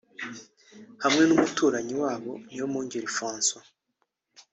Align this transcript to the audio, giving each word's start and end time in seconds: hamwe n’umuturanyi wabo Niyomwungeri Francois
hamwe 1.03 1.23
n’umuturanyi 1.25 1.93
wabo 2.03 2.31
Niyomwungeri 2.45 3.13
Francois 3.15 3.67